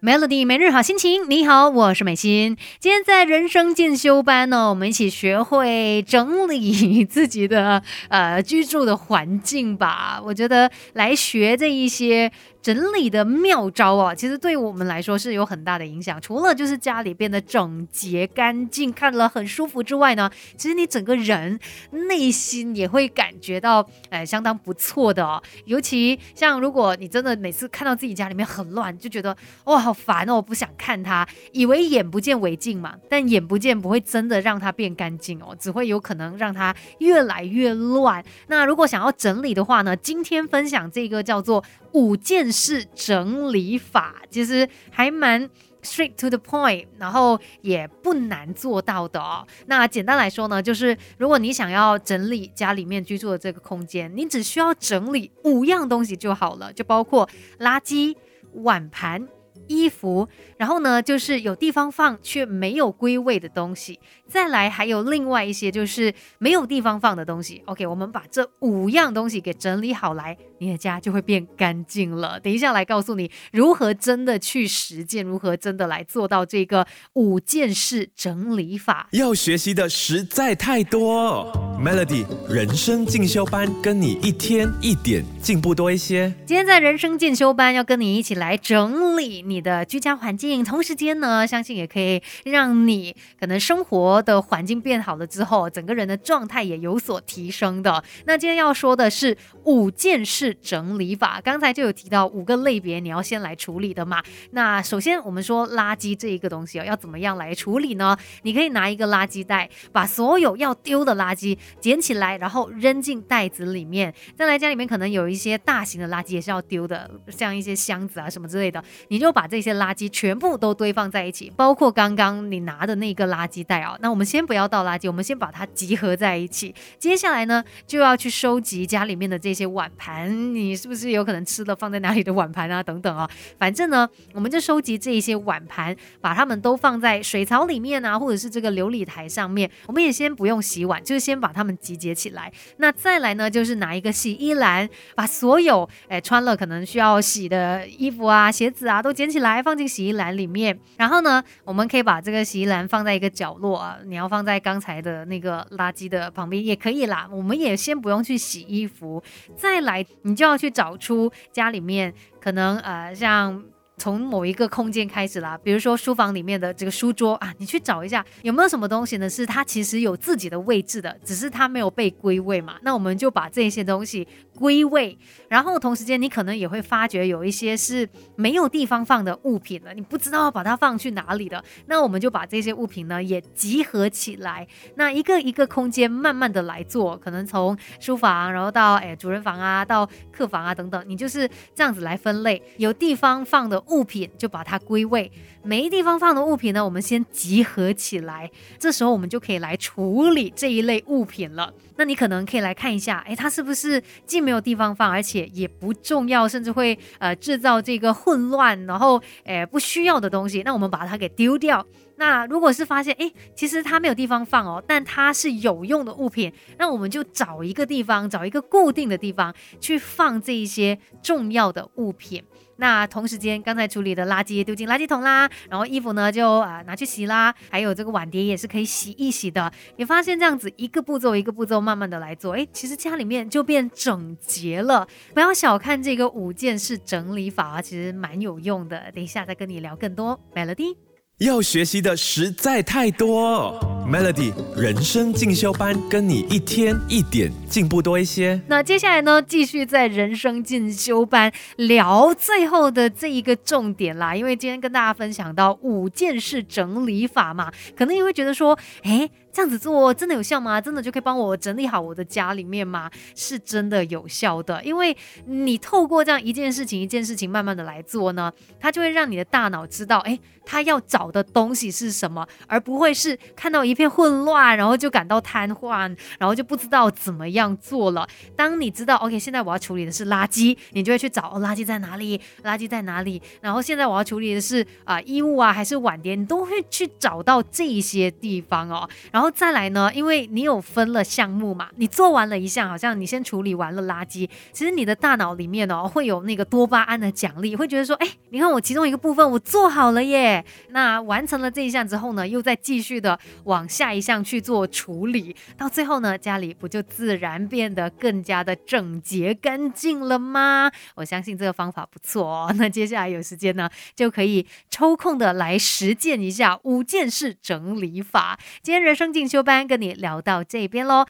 [0.00, 2.56] Melody 每日好心情，你好，我是美心。
[2.78, 10.22] 今天在人生进修班呢，我们一起学会整理自己的呃居住的环境吧。
[10.24, 12.30] 我觉得来学这一些。
[12.68, 16.20] 整理的妙招啊，其实对我们来说是有很大的影响。
[16.20, 21.58] 除了就是家里变得整洁干净，看了很舒服之外呢，其实你整个人
[21.90, 25.42] 内心也会感觉到，呃，相当不错的哦。
[25.64, 38.22] 尤其像如果你真的每次看到自己家里面很乱，就觉得哇好烦哦，不想看它，以为眼不见为净嘛，但眼不见不会真的让它变干净哦，只会有可能让它越来越乱。
[38.48, 41.64] 那如果想要整理的话呢，今天分享这个叫做。
[41.92, 45.48] 五件是整理法其实还蛮
[45.82, 49.46] straight to the point，然后也不难做到的哦。
[49.66, 57.28] 那简单来说呢，就是如果你想要整理家里面居住的这个空间，你只需要整理五样东西就好了，就包括
[57.60, 58.16] 垃圾、
[58.54, 59.28] 碗盘。
[59.68, 64.00] 衣服，然后呢，就是有地方放却没有归位的东西。
[64.26, 67.62] 再来，还有另外一些就是没有地方放的东西。
[67.66, 72.38] OK，我们把这五样东西给整理好来，你的家就会变干净了。
[72.40, 79.08] 等一下来告诉你如何真的去实践，如何真的来做到这个五件事整理法。
[79.12, 86.32] 要学习的实在太多，Melody 人生进修班跟你一天一点进步多一些。
[86.46, 89.58] 今天在人生进修班要跟你一起来整理你。
[89.58, 98.02] 的居家环境，同时间呢，相信也可以让你可能生活的环境变好了之后，整个人的状态也有所提升的。
[98.24, 104.22] 那今天要说的是五件事整理法，刚才就有提到五个类别，你要先来处理的嘛。
[104.52, 108.16] 那首先我们说垃圾这一个东西哦，要怎么样来处理呢？
[108.42, 114.12] 你可以拿一个垃圾袋，把所有要丢的垃圾捡起来，然后扔进袋子里面。
[114.36, 123.96] 再来家里面可能有一些大型的垃圾也是要丢的，像一些箱子啊什么之类的，你就把这些垃圾全部都堆放在一起，包括刚刚你拿的那个垃圾袋啊。
[124.00, 126.74] 那我们先不要倒垃圾，我们先把它集合在一起。
[126.98, 132.82] 接下来呢，就要去收集家里面的这些碗盘，你是不是有可能吃的放在哪里的碗盘啊？
[132.82, 139.70] 等等啊，反正呢，我们就收集这一些碗盘，把它们都放在水槽里面啊，或者是这个琉璃台上面。
[139.86, 142.52] 我们也先不用洗碗，就是先把他们集结起来。
[142.76, 149.78] 那再来呢，就是拿一个洗衣篮，把所有哎穿了可能需要洗的衣服啊、鞋子啊都捡起来放。
[149.78, 153.96] 进洗衣篮里面，然后呢，我们可以把这个洗衣篮放在一个角落啊。
[154.04, 157.28] 你要放在刚才的那个垃圾的旁边也可以啦。
[157.30, 159.22] 我们也先不用去洗衣服，
[159.56, 163.62] 再来你就要去找出家里面可能呃像。
[163.98, 169.28] 从某一个空间开始啦，比如说书房里面的这个书桌啊，你去找一下有没有什么东西呢？
[169.28, 172.76] 是它其实有自己的位置的，只是它没有被归位嘛。
[172.82, 181.62] 那我们就把这些东西归位，然后同时间你可能也会发觉有一些是没有地方放的物品了，你不知道把它放去哪里的。
[181.86, 193.82] 那我们就把这些物品呢也集合起来，那一个一个空间慢慢的来做，可能从书房，然后到哎主人房啊，到客房啊等等，你就是这样子来分类，有地方放的。
[193.88, 195.30] 物品就把它归位，
[195.62, 198.50] 没地方放的物品呢，我们先集合起来。
[198.78, 201.72] 这时候我们就可以来处理这一类物品了。
[201.96, 211.84] 那你可能可以来看一下，哎，它是不是既没有地方放，而且也不重要，甚至会呃制造这个混乱，然后诶不需要的东西，那我们把它给丢掉。
[212.16, 222.42] 那如果是发现，哎，其实它没有地方放哦，但它是有用的物品，那我们就找一个地方，找一个固定的地方去放这一些重要的物品。
[222.78, 229.70] 那同时间，刚才处理的垃圾丢进垃圾桶啦，然后衣服呢就啊拿去洗啦，还有这个碗碟也是可以洗一洗的。
[229.96, 235.06] 你发现这样子一个步骤一个步骤慢慢的来做，哎，其实家里面就变整洁了。
[235.34, 239.10] 不要小看这个五件事整理法啊，其实蛮有用的。
[239.12, 241.07] 等一下再跟你聊更多，Melody。
[241.38, 243.72] 要学习的实在太多
[244.10, 248.60] ，Melody 人生进修班，跟你一天一点进步多一些。
[248.66, 254.34] 那接下来呢，继续在人生进修班聊最后的这一个重点啦。
[254.34, 259.30] 因为今天跟大家分享到五件事整理法嘛，可能你会觉得说，哎。
[259.58, 260.80] 这样子做真的有效吗？
[260.80, 263.10] 真的就可以帮我整理好我的家里面吗？
[263.34, 265.16] 是真的有效的，因为
[265.46, 278.28] 你透过这样一件事情一件事情慢慢的来做呢，它就会让你的大脑知道，哎，他要找的东西是什么，而不会是看到一片混乱，然后就感到瘫痪，然后就不知道怎么样做了。
[278.54, 282.40] 当你知道，OK，现在我要处理的是垃圾，你就会去找，哦，垃圾在哪里？
[282.62, 283.42] 垃圾在哪里？
[283.60, 289.47] 然后现在我要处理的是啊衣物啊还是碗碟，你都会去找到这些地方哦，然后。
[289.50, 300.64] 再来呢，因为你有分了项目嘛，你做完了一项，好像你先处理完了垃圾，其实你的大脑里面哦会有那个多巴胺的奖励，会觉得说，哎，你看我其中一个部分我做好了耶。
[300.90, 310.90] 那完成了这一项之后呢，又再继续的往下一项去做处理，到最后呢，家里不就自然变得更加的整洁干净了吗？
[311.14, 312.74] 我相信这个方法不错哦。
[312.78, 318.58] 那接下来有时间呢，就可以抽空的来实践一下五件事整理法。
[318.82, 321.24] 今天人生进修班跟你聊到这边喽。